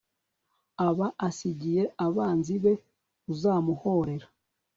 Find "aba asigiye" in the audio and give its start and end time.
0.87-1.83